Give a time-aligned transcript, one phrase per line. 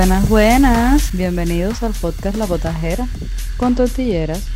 [0.00, 1.12] Buenas, buenas.
[1.12, 3.06] Bienvenidos al podcast La Potajera
[3.58, 4.46] con tortilleras.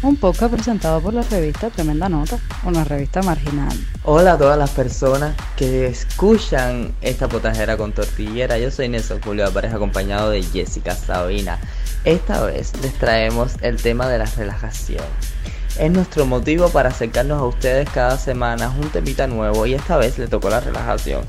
[0.00, 3.76] Un podcast presentado por la revista Tremenda Nota, una revista marginal.
[4.04, 8.56] Hola a todas las personas que escuchan esta potajera con tortillera.
[8.58, 11.58] Yo soy Nelson Julio Pareja acompañado de Jessica Sabina.
[12.06, 15.04] Esta vez les traemos el tema de la relajación
[15.78, 20.18] es nuestro motivo para acercarnos a ustedes cada semana un temita nuevo y esta vez
[20.18, 21.24] le tocó la relajación.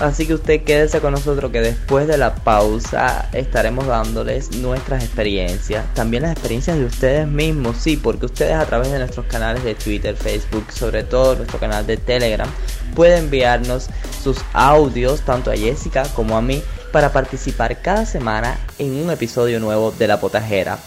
[0.00, 5.84] Así que usted quédese con nosotros que después de la pausa estaremos dándoles nuestras experiencias,
[5.92, 9.74] también las experiencias de ustedes mismos, sí, porque ustedes a través de nuestros canales de
[9.74, 12.48] Twitter, Facebook, sobre todo nuestro canal de Telegram,
[12.94, 13.90] pueden enviarnos
[14.24, 19.60] sus audios tanto a Jessica como a mí para participar cada semana en un episodio
[19.60, 20.78] nuevo de La Potajera.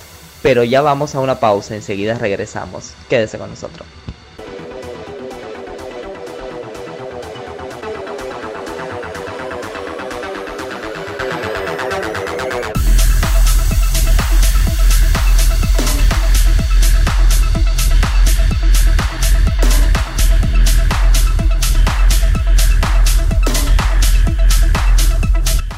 [0.42, 2.96] Pero ya vamos a una pausa, enseguida regresamos.
[3.10, 3.88] Quédese con nosotros.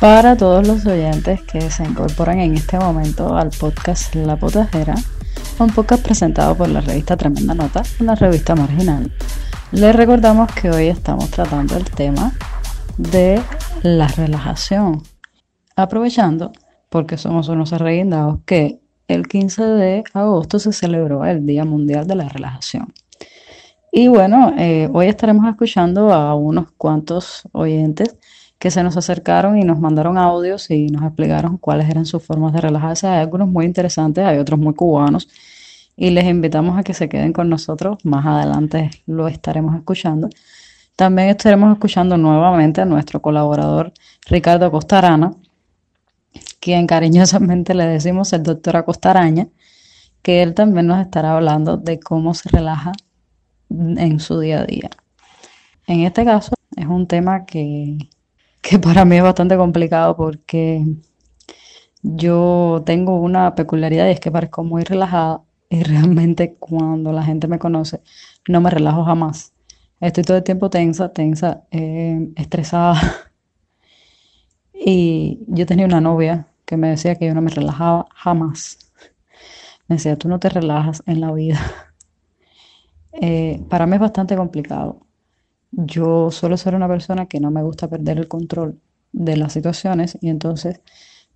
[0.05, 4.93] Para todos los oyentes que se incorporan en este momento al podcast La Potajera,
[5.57, 9.11] un podcast presentado por la revista Tremenda Nota, una revista marginal.
[9.71, 12.33] Les recordamos que hoy estamos tratando el tema
[12.99, 13.41] de
[13.81, 15.01] la relajación,
[15.75, 16.51] aprovechando,
[16.89, 22.13] porque somos unos arreguindados, que el 15 de agosto se celebró el Día Mundial de
[22.13, 22.93] la Relajación.
[23.91, 28.15] Y bueno, eh, hoy estaremos escuchando a unos cuantos oyentes
[28.59, 32.53] que se nos acercaron y nos mandaron audios y nos explicaron cuáles eran sus formas
[32.53, 33.07] de relajarse.
[33.07, 35.27] Hay algunos muy interesantes, hay otros muy cubanos
[35.97, 38.03] y les invitamos a que se queden con nosotros.
[38.03, 40.29] Más adelante lo estaremos escuchando.
[40.95, 43.91] También estaremos escuchando nuevamente a nuestro colaborador
[44.27, 45.33] Ricardo Costarana,
[46.59, 49.47] quien cariñosamente le decimos el doctor Costaraña,
[50.21, 52.93] que él también nos estará hablando de cómo se relaja
[53.69, 54.89] en su día a día.
[55.85, 58.09] En este caso es un tema que
[58.65, 60.83] que para mí es bastante complicado porque
[62.01, 67.47] yo tengo una peculiaridad y es que parezco muy relajada y realmente cuando la gente
[67.47, 68.01] me conoce
[68.47, 69.53] no me relajo jamás.
[69.99, 72.99] Estoy todo el tiempo tensa, tensa, eh, estresada.
[74.87, 78.77] Y yo tenía una novia que me decía que yo no me relajaba jamás.
[79.87, 81.59] Me decía, tú no te relajas en la vida.
[83.21, 85.04] Eh, para mí es bastante complicado.
[85.77, 88.79] Yo suelo ser una persona que no me gusta perder el control
[89.11, 90.79] de las situaciones y entonces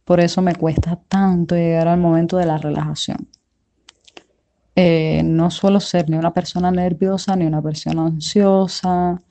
[0.06, 3.28] por eso me cuesta tanto llegar al momento de la relajación.
[4.76, 9.22] Eh, no suelo ser ni una persona nerviosa ni una persona ansiosa.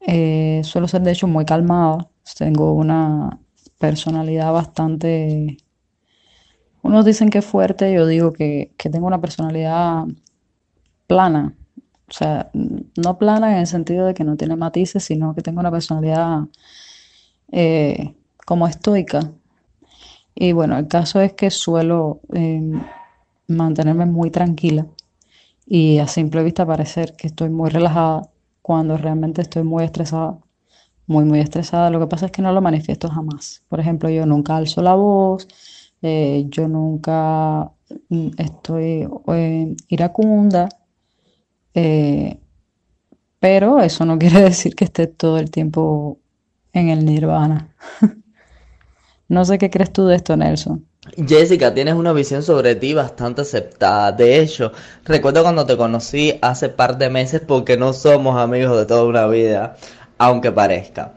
[0.00, 2.08] Eh, suelo ser de hecho muy calmada.
[2.36, 3.38] Tengo una
[3.78, 5.58] personalidad bastante...
[6.82, 10.04] Unos dicen que es fuerte, yo digo que, que tengo una personalidad
[11.06, 11.54] plana,
[12.08, 15.60] o sea, no plana en el sentido de que no tiene matices, sino que tengo
[15.60, 16.44] una personalidad
[17.52, 18.14] eh,
[18.46, 19.32] como estoica.
[20.34, 22.82] Y bueno, el caso es que suelo em,
[23.48, 24.86] mantenerme muy tranquila
[25.66, 28.22] y a simple vista parecer que estoy muy relajada
[28.62, 30.38] cuando realmente estoy muy estresada,
[31.06, 31.90] muy, muy estresada.
[31.90, 33.62] Lo que pasa es que no lo manifiesto jamás.
[33.68, 35.48] Por ejemplo, yo nunca alzo la voz,
[36.02, 37.70] eh, yo nunca
[38.08, 40.68] mm, estoy eh, iracunda
[41.74, 42.38] eh,
[43.40, 46.18] pero eso no quiere decir que esté todo el tiempo
[46.72, 47.68] en el nirvana.
[49.28, 50.84] no sé qué crees tú de esto, Nelson.
[51.26, 54.12] Jessica, tienes una visión sobre ti bastante aceptada.
[54.12, 54.72] De hecho,
[55.04, 59.26] recuerdo cuando te conocí hace par de meses porque no somos amigos de toda una
[59.26, 59.76] vida,
[60.18, 61.14] aunque parezca.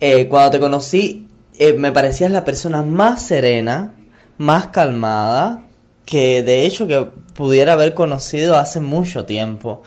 [0.00, 1.28] Eh, cuando te conocí,
[1.58, 3.92] eh, me parecías la persona más serena,
[4.38, 5.64] más calmada,
[6.08, 9.82] que de hecho que pudiera haber conocido hace mucho tiempo.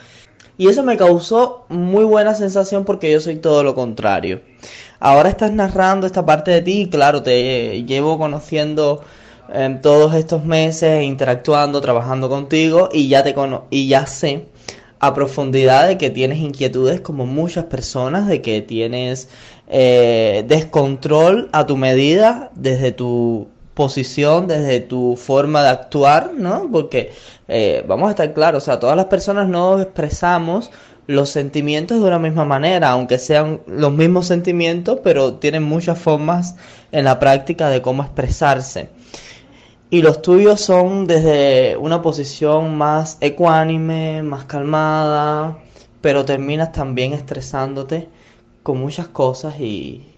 [0.56, 4.42] Y eso me causó muy buena sensación porque yo soy todo lo contrario.
[5.00, 9.04] Ahora estás narrando esta parte de ti y claro, te llevo conociendo
[9.52, 14.46] en todos estos meses, interactuando, trabajando contigo y ya te cono y ya sé
[15.00, 19.28] a profundidad de que tienes inquietudes como muchas personas, de que tienes
[19.68, 26.70] eh, descontrol a tu medida desde tu posición, desde tu forma de actuar, ¿no?
[26.72, 27.12] Porque
[27.48, 30.72] eh, vamos a estar claros, o sea, todas las personas no expresamos
[31.08, 36.56] los sentimientos de una misma manera, aunque sean los mismos sentimientos, pero tienen muchas formas
[36.92, 38.90] en la práctica de cómo expresarse.
[39.90, 45.58] Y los tuyos son desde una posición más ecuánime, más calmada,
[46.00, 48.08] pero terminas también estresándote
[48.64, 50.11] con muchas cosas y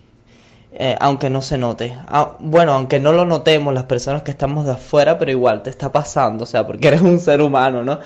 [0.76, 1.96] eh, aunque no se note.
[2.08, 5.70] Ah, bueno, aunque no lo notemos las personas que estamos de afuera, pero igual te
[5.70, 8.00] está pasando, o sea, porque eres un ser humano, ¿no?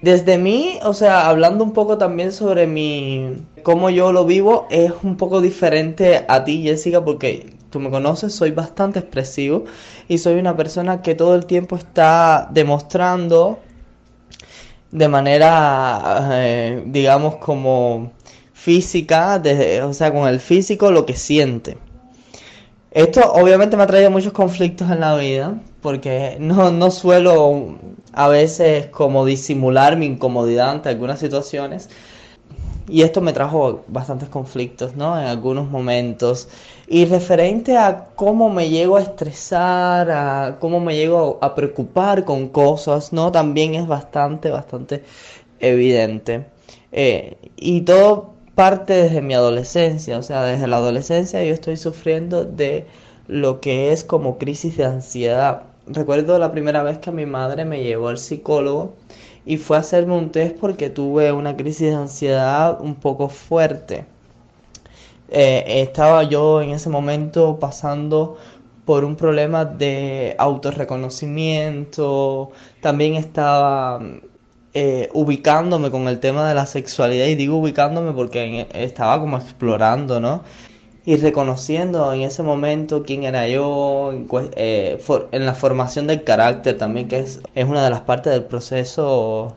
[0.00, 4.92] Desde mí, o sea, hablando un poco también sobre mi cómo yo lo vivo, es
[5.02, 9.64] un poco diferente a ti, Jessica, porque tú me conoces, soy bastante expresivo
[10.08, 13.58] y soy una persona que todo el tiempo está demostrando
[14.90, 18.12] de manera, eh, digamos, como
[18.52, 19.42] física,
[19.84, 21.78] o sea, con el físico lo que siente.
[22.96, 27.76] Esto obviamente me ha traído muchos conflictos en la vida, porque no, no suelo
[28.14, 31.90] a veces como disimular mi incomodidad ante algunas situaciones.
[32.88, 35.20] Y esto me trajo bastantes conflictos, ¿no?
[35.20, 36.48] En algunos momentos.
[36.88, 42.48] Y referente a cómo me llego a estresar, a cómo me llego a preocupar con
[42.48, 43.30] cosas, ¿no?
[43.30, 45.04] También es bastante, bastante
[45.60, 46.46] evidente.
[46.92, 52.44] Eh, y todo parte desde mi adolescencia, o sea, desde la adolescencia yo estoy sufriendo
[52.44, 52.86] de
[53.28, 55.64] lo que es como crisis de ansiedad.
[55.86, 58.94] Recuerdo la primera vez que mi madre me llevó al psicólogo
[59.44, 64.06] y fue a hacerme un test porque tuve una crisis de ansiedad un poco fuerte.
[65.28, 68.36] Eh, estaba yo en ese momento pasando
[68.84, 74.00] por un problema de autorreconocimiento, también estaba
[74.78, 80.20] eh, ubicándome con el tema de la sexualidad y digo ubicándome porque estaba como explorando,
[80.20, 80.42] ¿no?
[81.06, 85.02] Y reconociendo en ese momento quién era yo, en, eh,
[85.32, 89.56] en la formación del carácter también, que es, es una de las partes del proceso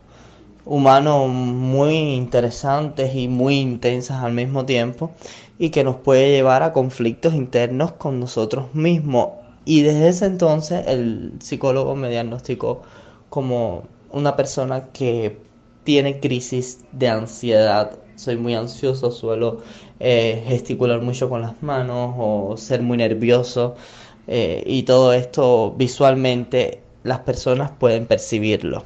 [0.63, 5.12] humano muy interesantes y muy intensas al mismo tiempo
[5.57, 9.31] y que nos puede llevar a conflictos internos con nosotros mismos.
[9.66, 12.83] Y desde ese entonces el psicólogo me diagnosticó
[13.30, 15.38] como una persona que
[15.83, 17.97] tiene crisis de ansiedad.
[18.15, 19.61] Soy muy ansioso, suelo
[20.00, 23.75] eh, gesticular mucho con las manos o ser muy nervioso.
[24.27, 28.83] Eh, y todo esto visualmente las personas pueden percibirlo.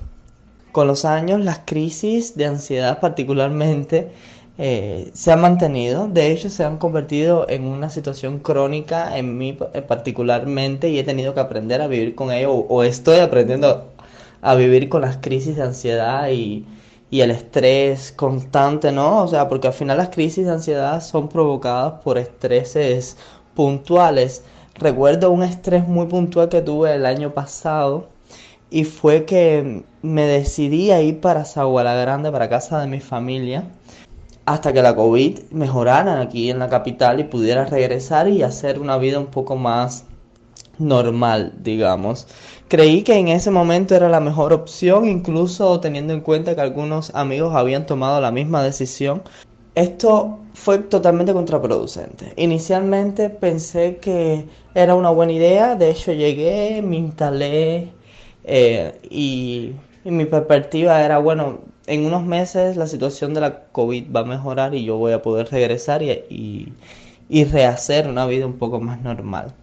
[0.71, 4.11] Con los años las crisis de ansiedad particularmente
[4.57, 9.57] eh, se han mantenido, de hecho se han convertido en una situación crónica en mí
[9.87, 13.92] particularmente y he tenido que aprender a vivir con ello o estoy aprendiendo
[14.43, 16.65] a vivir con las crisis de ansiedad y,
[17.11, 19.23] el estrés constante, ¿no?
[19.23, 23.17] O sea, porque al final las crisis de ansiedad son provocadas por estreses
[23.53, 24.43] puntuales.
[24.75, 28.09] Recuerdo un estrés muy puntual que tuve el año pasado
[28.71, 33.63] y fue que me decidí a ir para Zaguala Grande, para casa de mi familia,
[34.45, 38.97] hasta que la COVID mejorara aquí en la capital y pudiera regresar y hacer una
[38.97, 40.05] vida un poco más
[40.79, 42.27] normal, digamos.
[42.67, 47.13] Creí que en ese momento era la mejor opción, incluso teniendo en cuenta que algunos
[47.15, 49.21] amigos habían tomado la misma decisión.
[49.75, 52.33] Esto fue totalmente contraproducente.
[52.37, 57.91] Inicialmente pensé que era una buena idea, de hecho llegué, me instalé
[58.43, 59.73] eh, y,
[60.05, 64.75] mi perspectiva era, bueno, en unos meses la situación de la COVID va a mejorar
[64.75, 66.73] y yo voy a poder regresar y
[67.29, 69.53] rehacer una vida un poco más normal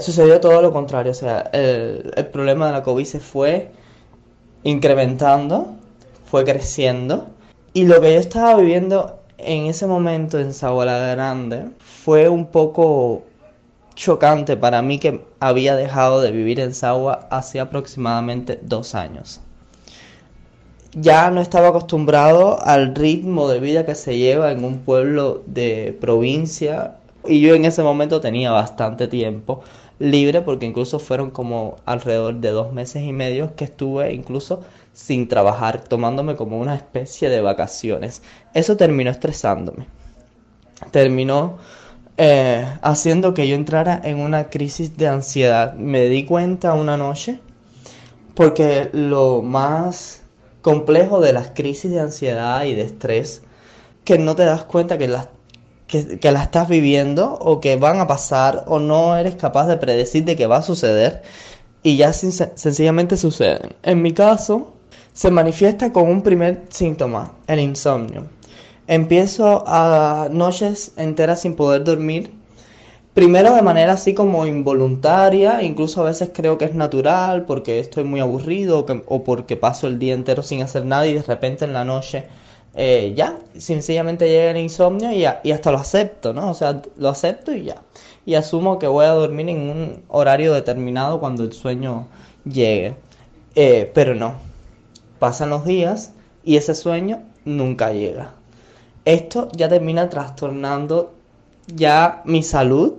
[0.00, 3.70] sucedió todo lo contrario, o sea, el, problema de la COVID se fue
[4.64, 5.74] incrementando,
[6.24, 7.28] fue creciendo,
[7.72, 13.22] y lo que yo estaba viviendo en ese momento en Zaguala Grande fue un poco
[13.94, 19.40] chocante para mí que había dejado de vivir en Sagua hace aproximadamente dos años.
[20.94, 25.96] Ya no estaba acostumbrado al ritmo de vida que se lleva en un pueblo de
[26.00, 29.62] provincia y yo en ese momento tenía bastante tiempo
[29.98, 34.62] libre porque incluso fueron como alrededor de dos meses y medio que estuve incluso
[34.92, 38.22] sin trabajar, tomándome como una especie de vacaciones.
[38.52, 39.86] Eso terminó estresándome.
[40.90, 41.58] Terminó
[42.16, 45.74] eh, haciendo que yo entrara en una crisis de ansiedad.
[45.74, 47.40] Me di cuenta una noche
[48.34, 50.22] porque lo más
[50.62, 53.42] complejo de las crisis de ansiedad y de estrés
[54.04, 55.28] que no te das cuenta que las
[55.92, 60.24] que, la estás viviendo o que van a pasar o no eres capaz de predecir
[60.24, 61.22] de qué va a suceder
[61.82, 63.74] y ya sencillamente suceden.
[63.82, 64.72] En mi caso,
[65.12, 68.26] se manifiesta con un primer síntoma, el insomnio.
[68.86, 72.32] Empiezo a noches enteras sin poder dormir.
[73.12, 78.04] Primero de manera así como involuntaria, incluso a veces creo que es natural porque estoy
[78.04, 81.74] muy aburrido o porque paso el día entero sin hacer nada y de repente en
[81.74, 82.24] la noche
[82.74, 86.50] eh, ya, sencillamente llega el insomnio y, y, hasta lo acepto, ¿no?
[86.50, 87.82] O sea, lo acepto y ya.
[88.24, 92.06] Y asumo que voy a dormir en un horario determinado cuando el sueño
[92.44, 92.96] llegue.
[93.54, 94.36] Eh, pero no,
[95.18, 96.12] pasan los días
[96.44, 98.34] y ese sueño nunca llega.
[99.04, 101.12] Esto ya termina trastornando
[101.66, 102.94] ya mi salud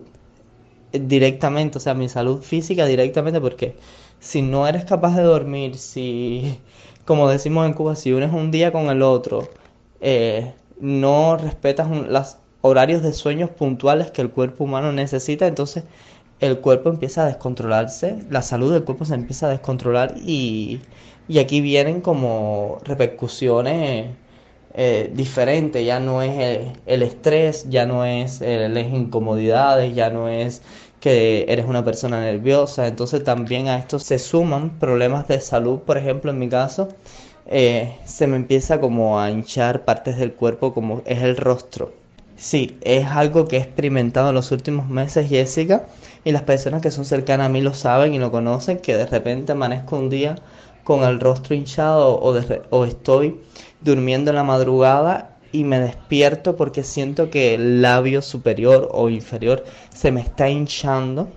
[0.92, 3.75] directamente, o sea, mi salud física directamente, porque
[4.20, 6.60] si no eres capaz de dormir, si,
[7.06, 9.50] como decimos en Cuba, si unes un día con el otro,
[10.04, 15.84] eh, no respetas los horarios de sueños puntuales que el cuerpo humano necesita, entonces
[16.40, 20.82] el cuerpo empieza a descontrolarse, la salud del cuerpo se empieza a descontrolar y,
[21.28, 24.12] y aquí vienen como repercusiones
[24.74, 30.62] eh, diferentes, ya no es el, estrés, ya no es las incomodidades, ya no es
[31.00, 35.98] que eres una persona nerviosa, entonces también a esto se suman problemas de salud, por
[35.98, 36.90] ejemplo en mi caso,
[37.48, 41.94] eh, se me empieza como a hinchar partes del cuerpo como es el rostro.
[42.36, 45.86] Sí, es algo que he experimentado en los últimos meses, Jessica,
[46.26, 49.06] y las personas que son cercanas a mí lo saben y lo conocen, que de
[49.06, 50.36] repente amanezco un día
[50.84, 52.34] con el rostro hinchado o,
[52.72, 53.40] o estoy
[53.82, 59.64] durmiendo en la madrugada y me despierto porque siento que el labio superior o inferior
[59.94, 61.30] se me está hinchando,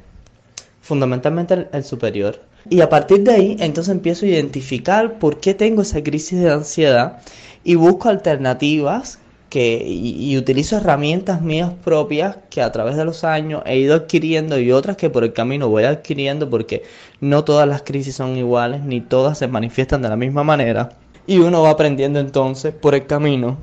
[0.81, 2.41] fundamentalmente el, superior.
[2.69, 6.51] Y a partir de ahí, entonces empiezo a identificar por qué tengo esa crisis de
[6.51, 7.19] ansiedad
[7.63, 9.19] y busco alternativas
[9.49, 13.95] que, y, y, utilizo herramientas mías propias que a través de los años he ido
[13.95, 16.83] adquiriendo y otras que por el camino voy adquiriendo porque
[17.21, 20.91] no todas las crisis son iguales ni todas se manifiestan de la misma manera.
[21.27, 23.59] Y uno va aprendiendo entonces por el camino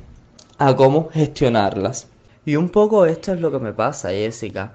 [0.58, 2.08] a cómo gestionarlas.
[2.46, 4.74] Y un poco esto es lo que me pasa, Jessica.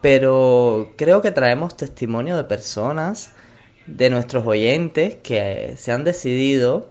[0.00, 3.30] Pero creo que traemos testimonio de personas,
[3.96, 6.88] de nuestros oyentes, que se han decidido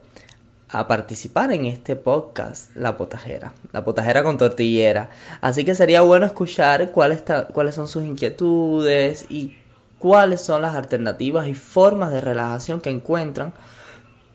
[0.70, 5.10] a participar en este podcast, La Potajera, La Potajera con Tortillera.
[5.42, 9.58] Así que sería bueno escuchar cuáles, cuáles son sus inquietudes y
[9.98, 13.54] cuáles son las alternativas y formas de relajación que encuentran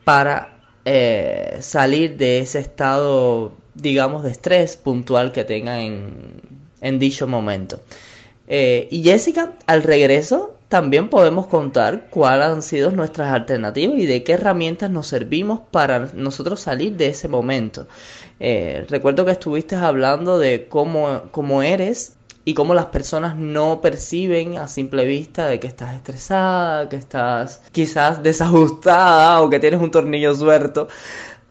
[0.03, 6.41] para eh, salir de ese estado digamos, de estrés puntual que tenga en,
[6.81, 7.81] en dicho momento.
[8.47, 14.25] Eh, y Jessica, al regreso también podemos contar cuáles han sido nuestras alternativas y de
[14.25, 17.87] qué herramientas nos servimos para nosotros salir de ese momento.
[18.41, 24.57] Eh, recuerdo que estuviste hablando de cómo, cómo eres y cómo las personas no perciben
[24.57, 29.91] a simple vista de que estás estresada, que estás quizás desajustada o que tienes un
[29.91, 30.89] tornillo suelto.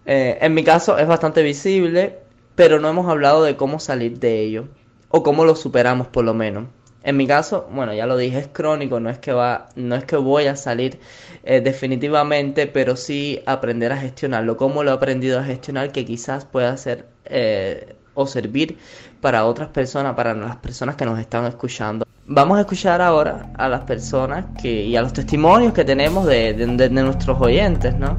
[0.04, 2.18] Eh, en mi caso es bastante visible,
[2.56, 4.68] pero no hemos hablado de cómo salir de ello,
[5.08, 6.66] o cómo lo superamos por lo menos.
[7.04, 10.04] En mi caso, bueno, ya lo dije, es crónico, no es que va, no es
[10.04, 10.98] que voy a salir
[11.44, 14.56] eh, definitivamente, pero sí aprender a gestionarlo.
[14.56, 18.78] Cómo lo he aprendido a gestionar, que quizás pueda ser eh, o servir
[19.20, 22.06] para otras personas, para las personas que nos están escuchando.
[22.26, 26.54] Vamos a escuchar ahora a las personas que, y a los testimonios que tenemos de,
[26.54, 28.16] de nuestros oyentes, ¿no?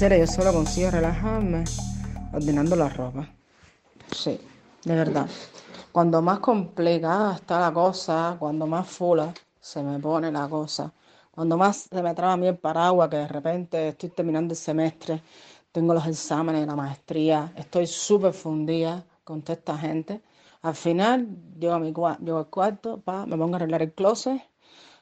[0.00, 1.64] yo solo consigo relajarme
[2.34, 3.28] ordenando la ropa.
[4.10, 4.38] Sí,
[4.84, 5.26] de verdad.
[5.92, 10.92] Cuando más complicada está la cosa, cuando más fula se me pone la cosa,
[11.30, 14.58] cuando más se me traba a mí el paraguas, que de repente estoy terminando el
[14.58, 15.22] semestre,
[15.72, 20.22] tengo los exámenes de la maestría, estoy súper fundida con toda esta gente.
[20.62, 21.92] Al final, llego, a mi
[22.30, 24.40] al cuarto, me pongo a arreglar el closet,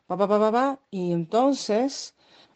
[0.07, 2.15] pa, pa, pa, pa, pa, y entonces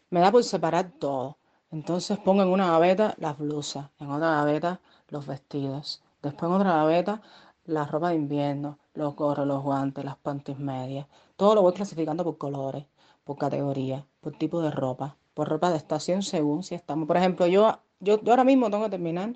[0.09, 1.37] me da por separar todo.
[1.71, 6.73] Entonces pongo en una gaveta las blusas, en otra gaveta los vestidos, después en otra
[6.77, 7.21] gaveta
[7.65, 11.07] la ropa de invierno, los gorros, los guantes, las panties medias.
[11.35, 12.85] Todo lo voy clasificando por colores,
[13.23, 17.07] por categoría, por tipo de ropa, por ropa de estación según si estamos.
[17.07, 19.33] Por ejemplo, yo, yo, yo ahora mismo tengo que terminar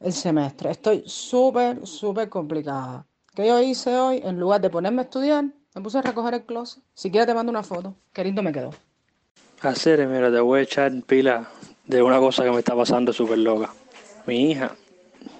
[0.00, 0.70] el semestre.
[0.70, 3.04] Estoy súper, súper complicada.
[3.34, 4.20] ¿Qué yo hice hoy?
[4.24, 6.82] En lugar de ponerme a estudiar, me puse a recoger el closet.
[6.94, 7.94] Si quieres te mando una foto.
[8.12, 8.70] Qué lindo me quedó.
[9.60, 11.48] Hacer, mira, te voy a echar pila
[11.84, 13.70] de una cosa que me está pasando súper loca.
[14.24, 14.76] Mi hija,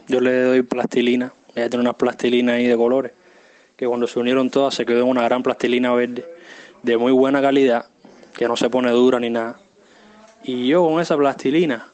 [0.08, 3.12] yo le doy plastilina, ella tiene unas plastilinas ahí de colores,
[3.76, 6.26] que cuando se unieron todas se quedó en una gran plastilina verde,
[6.82, 7.86] de muy buena calidad,
[8.36, 9.60] que no se pone dura ni nada.
[10.42, 11.86] Y yo con esa plastilina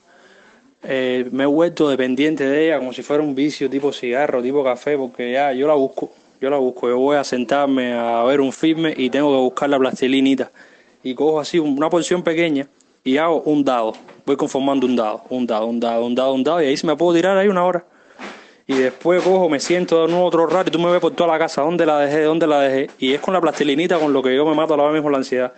[0.82, 4.64] eh, me he vuelto dependiente de ella como si fuera un vicio tipo cigarro, tipo
[4.64, 8.40] café, porque ya yo la busco, yo la busco, yo voy a sentarme a ver
[8.40, 10.50] un filme y tengo que buscar la plastilinita
[11.04, 12.66] y cojo así una porción pequeña
[13.04, 13.92] y hago un dado.
[14.26, 16.86] Voy conformando un dado, un dado, un dado, un dado, un dado y ahí se
[16.86, 17.84] me puedo tirar ahí una hora.
[18.66, 21.38] Y después cojo, me siento nuevo otro rato y tú me ves por toda la
[21.38, 22.22] casa, ¿dónde la dejé?
[22.22, 22.90] ¿Dónde la dejé?
[22.98, 25.10] Y es con la plastilinita con lo que yo me mato a la vez mismo
[25.10, 25.52] la ansiedad.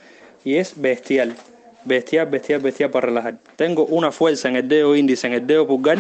[0.44, 1.36] Y es bestial,
[1.84, 3.38] bestial, bestial, bestial para relajar.
[3.54, 5.98] Tengo una fuerza en el dedo índice, en el dedo pulgar,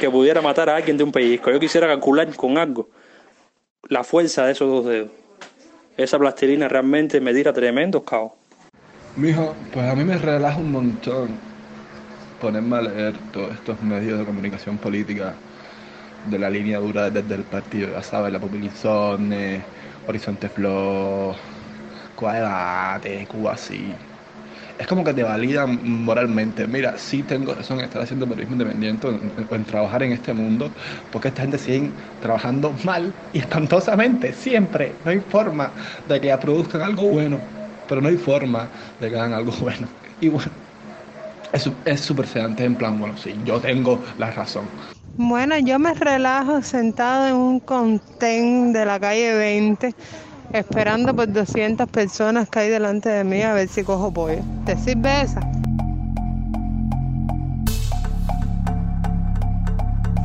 [0.00, 1.50] que pudiera matar a alguien de un pellizco.
[1.50, 2.88] Yo quisiera calcular con algo
[3.88, 5.10] la fuerza de esos dos dedos.
[5.96, 8.32] Esa plastilina realmente me tira tremendos caos.
[9.14, 11.48] Mijo, pues a mí me relaja un montón.
[12.38, 15.42] ponerme a leer todos estos medios de comunicación política
[16.22, 19.70] de la línea dura desde el partido, ya sabes, la Populizone,
[20.06, 21.36] Horizonte Flow,
[22.14, 23.98] Cuadrate, Cuba así.
[24.78, 26.66] Es como que te validan moralmente.
[26.68, 30.74] Mira, sí tengo razón en estar haciendo periodismo independiente, en, en trabajar en este mundo,
[31.10, 35.00] porque esta gente sigue trabajando mal y espantosamente, siempre.
[35.04, 35.74] No hay forma
[36.06, 37.48] de que produzcan algo bueno,
[37.88, 38.68] pero no hay forma
[39.00, 39.86] de que hagan algo bueno.
[40.20, 40.50] Y bueno,
[41.84, 44.64] es súper sedante en plan, bueno, sí, yo tengo la razón.
[45.16, 49.94] Bueno, yo me relajo sentado en un contén de la calle 20,
[50.52, 54.42] esperando por 200 personas que hay delante de mí a ver si cojo pollo.
[54.66, 55.40] ¿Te sirve esa?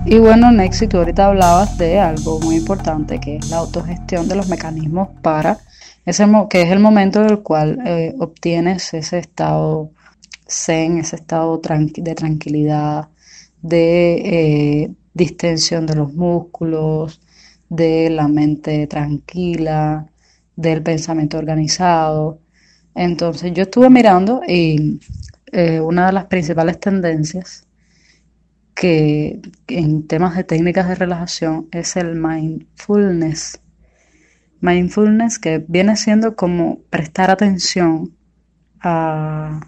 [0.05, 4.35] Y bueno, Nexi, tú ahorita hablabas de algo muy importante, que es la autogestión de
[4.35, 5.59] los mecanismos para,
[6.49, 9.91] que es el momento en el cual eh, obtienes ese estado
[10.47, 13.09] zen, ese estado de tranquilidad,
[13.61, 14.13] de
[14.83, 17.21] eh, distensión de los músculos,
[17.69, 20.07] de la mente tranquila,
[20.55, 22.39] del pensamiento organizado.
[22.95, 24.99] Entonces yo estuve mirando y
[25.51, 27.67] eh, una de las principales tendencias
[28.73, 33.59] que en temas de técnicas de relajación es el mindfulness.
[34.61, 38.15] Mindfulness que viene siendo como prestar atención
[38.81, 39.61] a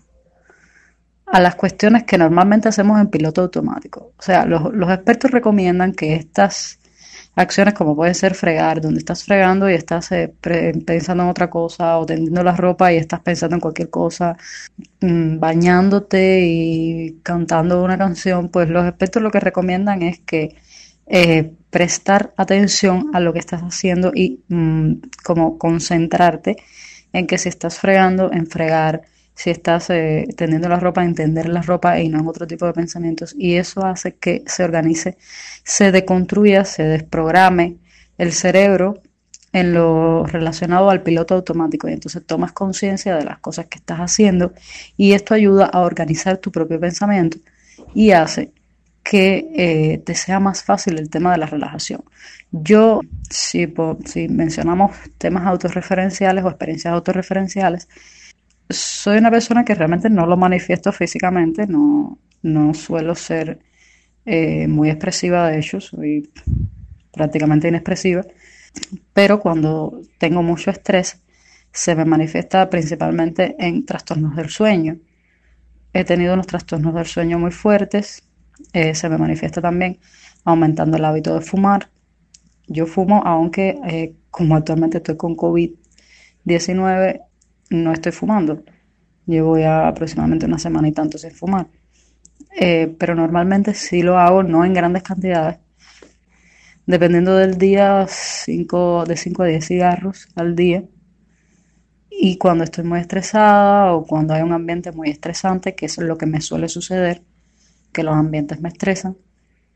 [1.31, 4.13] a las cuestiones que normalmente hacemos en piloto automático.
[4.17, 6.79] O sea, los, expertos recomiendan que estas
[7.35, 10.33] acciones como puede ser fregar, donde estás fregando y estás eh,
[10.85, 14.35] pensando en otra cosa, o tendiendo la ropa y estás pensando en cualquier cosa,
[14.99, 20.57] mm, bañándote y cantando una canción, pues los expertos lo que recomiendan es que
[21.07, 24.93] eh, prestar atención a lo que estás haciendo y mm,
[25.23, 26.57] como concentrarte
[27.13, 29.01] en que si estás fregando, en fregar,
[29.33, 32.73] si estás eh, tendiendo la ropa, entender la ropa y no en otro tipo de
[32.73, 33.35] pensamientos.
[33.37, 35.17] Y eso hace que se organice,
[35.63, 37.77] se deconstruya, se desprograme
[38.17, 39.01] el cerebro
[39.53, 43.99] en lo relacionado al piloto automático y entonces tomas conciencia de las cosas que estás
[43.99, 44.53] haciendo
[44.95, 47.37] y esto ayuda a organizar tu propio pensamiento
[47.93, 48.51] y hace
[49.03, 52.03] que eh, te sea más fácil el tema de la relajación.
[52.51, 53.73] Yo, si,
[54.05, 57.87] si mencionamos temas autorreferenciales o experiencias autorreferenciales,
[58.69, 63.59] soy una persona que realmente no lo manifiesto físicamente, no, no suelo ser
[64.25, 66.29] eh, muy expresiva, de hecho, soy
[67.11, 68.23] prácticamente inexpresiva,
[69.13, 71.21] pero cuando tengo mucho estrés
[71.73, 74.97] se me manifiesta principalmente en trastornos del sueño.
[75.93, 78.23] He tenido unos trastornos del sueño muy fuertes,
[78.73, 79.99] eh, se me manifiesta también
[80.43, 81.89] aumentando el hábito de fumar.
[82.67, 87.21] Yo fumo, aunque eh, como actualmente estoy con COVID-19,
[87.69, 88.63] no estoy fumando.
[89.25, 91.67] Llevo ya aproximadamente una semana y tanto sin fumar.
[92.59, 95.59] Eh, pero normalmente sí lo hago, no en grandes cantidades.
[96.85, 100.83] Dependiendo del día, cinco, de 5 a 10 cigarros al día.
[102.09, 106.17] Y cuando estoy muy estresada o cuando hay un ambiente muy estresante, que es lo
[106.17, 107.23] que me suele suceder,
[107.91, 109.17] que los ambientes me estresan,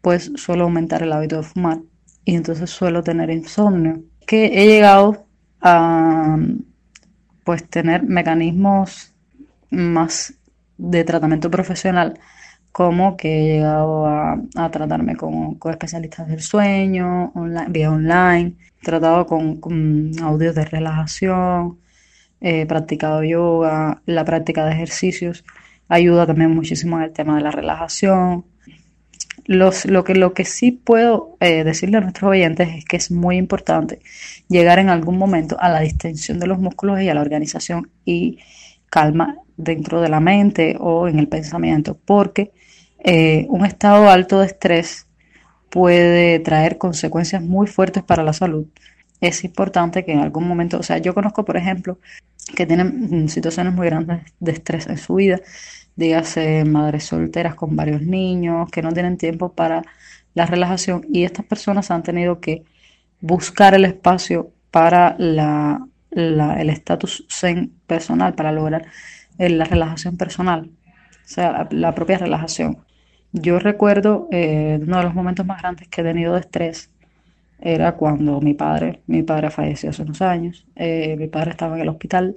[0.01, 1.79] pues suelo aumentar el hábito de fumar
[2.23, 4.03] y entonces suelo tener insomnio.
[4.27, 5.25] Que he llegado
[5.61, 6.37] a
[7.43, 9.13] pues tener mecanismos
[9.69, 10.33] más
[10.77, 12.19] de tratamiento profesional,
[12.71, 14.37] como que he llegado a,
[14.71, 17.31] tratarme con, especialistas del sueño,
[17.69, 21.79] vía online, tratado con, audios de relajación,
[22.41, 25.45] he practicado yoga, la práctica de ejercicios
[25.87, 28.45] ayuda también muchísimo en el tema de la relajación.
[29.45, 33.11] Los, lo, que, lo que sí puedo eh, decirle a nuestros oyentes es que es
[33.11, 33.99] muy importante
[34.47, 38.39] llegar en algún momento a la distensión de los músculos y a la organización y
[38.89, 42.51] calma dentro de la mente o en el pensamiento, porque
[42.99, 45.05] eh, un estado alto de estrés
[45.69, 48.65] puede traer consecuencias muy fuertes para la salud.
[49.21, 51.99] Es importante que en algún momento, o sea, yo conozco, por ejemplo,
[52.53, 55.39] que tienen situaciones muy grandes de estrés en su vida,
[55.95, 59.83] dígase madres solteras con varios niños, que no tienen tiempo para
[60.33, 62.63] la relajación y estas personas han tenido que
[63.21, 68.85] buscar el espacio para la, el estatus zen personal, para lograr
[69.37, 72.77] eh, la relajación personal, o sea, la, propia relajación.
[73.31, 76.91] Yo recuerdo eh, uno de los momentos más grandes que he tenido de estrés
[77.59, 81.81] era cuando mi padre, mi padre falleció hace unos años, eh, mi padre estaba en
[81.83, 82.35] el hospital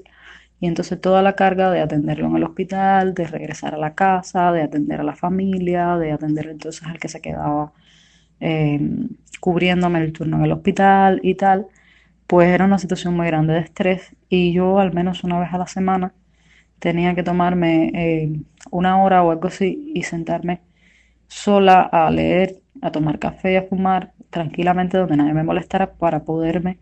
[0.60, 4.52] y entonces toda la carga de atenderlo en el hospital, de regresar a la casa,
[4.52, 7.72] de atender a la familia, de atender entonces al que se quedaba
[8.40, 9.08] em,
[9.40, 11.68] cubriéndome el turno en el hospital y tal,
[12.26, 15.58] pues era una situación muy grande de estrés y yo al menos una vez a
[15.58, 16.14] la semana
[16.78, 20.62] tenía que tomarme eh, una hora o algo así y sentarme
[21.28, 26.78] sola a leer, a tomar café a fumar tranquilamente donde nadie me molestara para poderme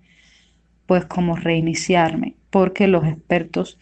[0.86, 3.78] pues como reiniciarme, porque los expertos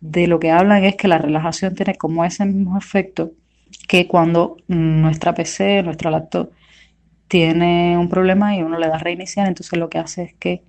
[0.00, 3.32] de lo que hablan es que la relajación tiene como ese mismo efecto
[3.88, 6.50] que cuando nuestra PC, nuestro laptop
[7.28, 10.62] tiene un problema y uno le da reiniciar, entonces lo que hace es que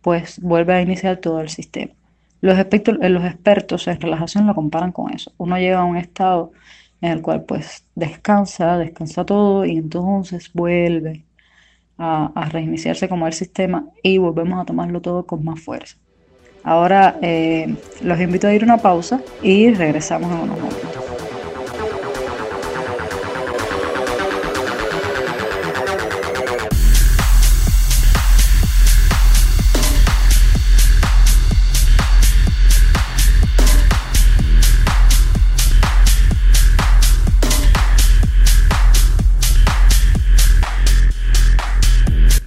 [0.00, 1.92] pues vuelve a iniciar todo el sistema.
[2.40, 5.32] Los, expertos, los expertos en relajación lo comparan con eso.
[5.36, 6.52] Uno llega a un estado
[7.00, 11.25] en el cual pues descansa, descansa todo y entonces vuelve
[11.98, 15.96] a, reiniciarse como el sistema y volvemos a tomarlo todo con más fuerza.
[16.62, 21.05] Ahora eh, los invito a ir a una pausa y regresamos en unos momentos.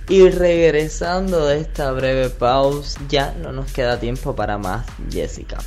[0.10, 5.60] Y regresando de esta breve pausa, ya no nos queda tiempo para más, Jessica.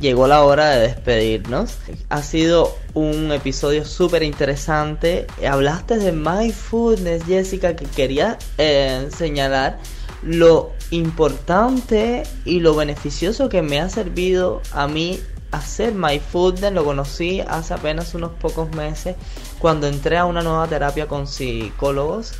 [0.00, 1.78] Llegó la hora de despedirnos.
[2.08, 5.28] Ha sido un episodio súper interesante.
[5.48, 9.78] Hablaste de mindfulness, Jessica, que quería eh, señalar
[10.24, 15.20] lo importante y lo beneficioso que me ha servido a mí
[15.52, 16.72] hacer mindfulness.
[16.72, 19.14] Lo conocí hace apenas unos pocos meses
[19.60, 22.34] cuando entré a una nueva terapia con psicólogos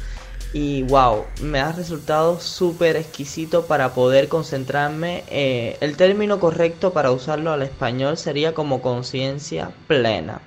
[0.52, 5.24] y wow, me ha resultado súper exquisito para poder concentrarme.
[5.28, 10.40] Eh, el término correcto para usarlo al español sería como conciencia plena.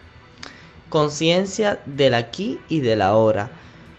[0.90, 3.52] Conciencia del aquí y del ahora.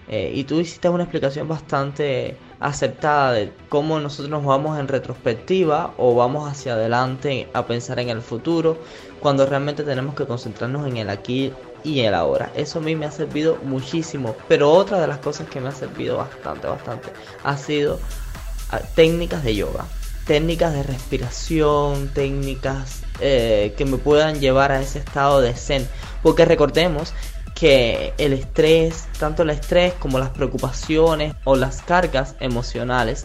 [0.09, 5.95] Eh, y tú hiciste una explicación bastante aceptada de cómo nosotros nos vamos en retrospectiva
[5.97, 8.79] o vamos hacia adelante a pensar en el futuro,
[9.21, 11.53] cuando realmente tenemos que concentrarnos en el aquí
[11.85, 12.51] y el ahora.
[12.55, 14.37] Eso a mí me ha servido muchísimo.
[14.49, 17.09] Pero otra de las cosas que me ha servido bastante, bastante,
[17.45, 17.99] ha sido
[18.71, 19.85] ah, técnicas de yoga.
[20.27, 25.89] Técnicas de respiración, técnicas eh, que me puedan llevar a ese estado de zen.
[26.23, 27.13] Porque recordemos
[27.55, 33.25] que el estrés, tanto el estrés como las preocupaciones o las cargas emocionales,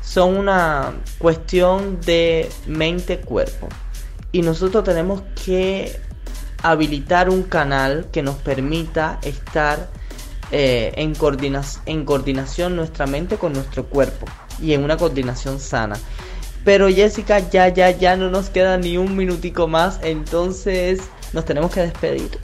[0.00, 3.68] son una cuestión de mente-cuerpo.
[4.32, 6.00] Y nosotros tenemos que
[6.62, 9.88] habilitar un canal que nos permita estar
[10.50, 11.14] eh, en,
[11.86, 14.26] en coordinación nuestra mente con nuestro cuerpo
[14.60, 15.96] y en una coordinación sana.
[16.64, 21.00] Pero Jessica, ya, ya, ya no nos queda ni un minutico más, entonces
[21.32, 22.38] nos tenemos que despedir.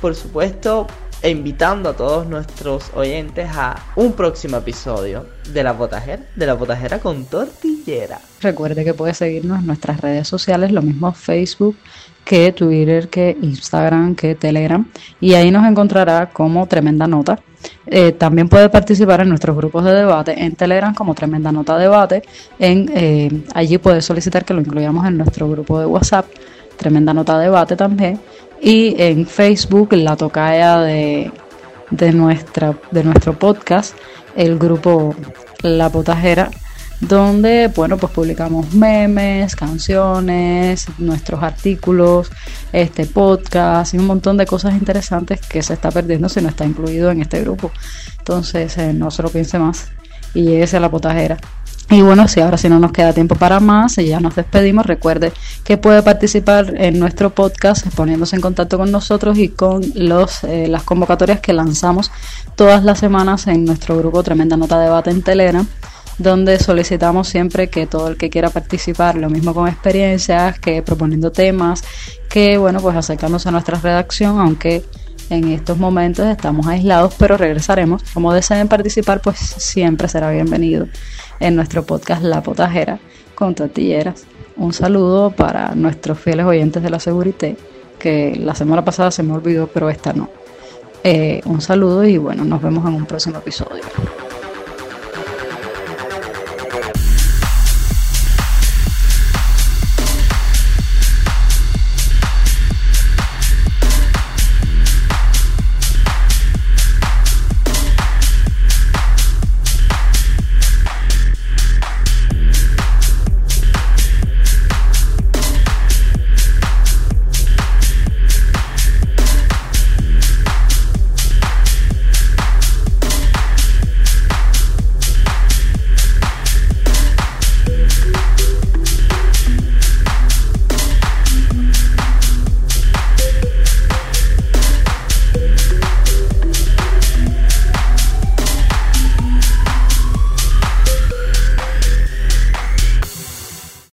[0.00, 0.86] Por supuesto,
[1.22, 6.98] invitando a todos nuestros oyentes a un próximo episodio de La Potajera, de La Potajera
[6.98, 8.20] con Tortillera.
[8.40, 11.76] Recuerde que puede seguirnos en nuestras redes sociales, lo mismo Facebook,
[12.24, 14.86] que Twitter, que Instagram, que Telegram.
[15.20, 17.38] Y ahí nos encontrará como Tremenda Nota.
[17.86, 22.22] Eh, también puede participar en nuestros grupos de debate en Telegram como Tremenda Nota Debate.
[22.58, 26.26] En, eh, allí puede solicitar que lo incluyamos en nuestro grupo de WhatsApp,
[26.76, 28.20] Tremenda Nota Debate también.
[28.60, 31.32] Y en Facebook, la tocaya de,
[31.90, 33.94] de, nuestra, de nuestro podcast,
[34.36, 35.14] el grupo
[35.62, 36.50] La Potajera
[37.00, 42.30] donde, bueno, pues publicamos memes, canciones, nuestros artículos,
[42.72, 46.64] este podcast y un montón de cosas interesantes que se está perdiendo si no está
[46.64, 47.72] incluido en este grupo.
[48.18, 49.88] Entonces, eh, no se lo piense más
[50.34, 51.38] y lleguese a la potajera.
[51.92, 54.86] Y bueno, si ahora si no nos queda tiempo para más, y ya nos despedimos,
[54.86, 55.32] recuerde
[55.64, 60.68] que puede participar en nuestro podcast poniéndose en contacto con nosotros y con los, eh,
[60.68, 62.12] las convocatorias que lanzamos
[62.54, 65.66] todas las semanas en nuestro grupo Tremenda Nota Debate en Telegram
[66.20, 71.32] donde solicitamos siempre que todo el que quiera participar, lo mismo con experiencias, que proponiendo
[71.32, 71.82] temas,
[72.28, 74.84] que bueno, pues acercándose a nuestra redacción, aunque
[75.30, 78.02] en estos momentos estamos aislados, pero regresaremos.
[78.12, 80.88] Como deseen participar, pues siempre será bienvenido
[81.40, 83.00] en nuestro podcast La Potajera
[83.34, 84.26] con tortilleras.
[84.56, 87.54] Un saludo para nuestros fieles oyentes de la Seguridad,
[87.98, 90.28] que la semana pasada se me olvidó, pero esta no.
[91.02, 93.84] Eh, un saludo y bueno, nos vemos en un próximo episodio.
[96.72, 97.09] Yeah.